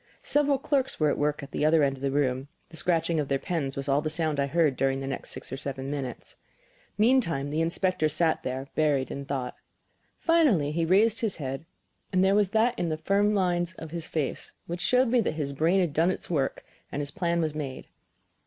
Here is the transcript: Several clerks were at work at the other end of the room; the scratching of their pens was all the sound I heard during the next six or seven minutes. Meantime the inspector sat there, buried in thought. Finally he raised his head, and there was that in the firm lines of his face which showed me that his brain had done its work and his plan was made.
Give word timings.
Several 0.23 0.57
clerks 0.57 0.99
were 0.99 1.11
at 1.11 1.17
work 1.19 1.43
at 1.43 1.51
the 1.51 1.63
other 1.63 1.83
end 1.83 1.95
of 1.95 2.01
the 2.01 2.09
room; 2.09 2.47
the 2.69 2.75
scratching 2.75 3.19
of 3.19 3.27
their 3.27 3.37
pens 3.37 3.75
was 3.75 3.87
all 3.87 4.01
the 4.01 4.09
sound 4.09 4.39
I 4.39 4.47
heard 4.47 4.75
during 4.75 4.99
the 4.99 5.05
next 5.05 5.29
six 5.29 5.51
or 5.53 5.57
seven 5.57 5.91
minutes. 5.91 6.37
Meantime 6.97 7.51
the 7.51 7.61
inspector 7.61 8.09
sat 8.09 8.41
there, 8.41 8.67
buried 8.73 9.11
in 9.11 9.25
thought. 9.25 9.55
Finally 10.19 10.71
he 10.71 10.85
raised 10.85 11.21
his 11.21 11.35
head, 11.35 11.65
and 12.11 12.25
there 12.25 12.33
was 12.33 12.49
that 12.49 12.79
in 12.79 12.89
the 12.89 12.97
firm 12.97 13.35
lines 13.35 13.73
of 13.73 13.91
his 13.91 14.07
face 14.07 14.53
which 14.65 14.81
showed 14.81 15.09
me 15.09 15.21
that 15.21 15.35
his 15.35 15.53
brain 15.53 15.79
had 15.79 15.93
done 15.93 16.09
its 16.09 16.31
work 16.31 16.65
and 16.91 16.99
his 17.03 17.11
plan 17.11 17.39
was 17.39 17.53
made. 17.53 17.85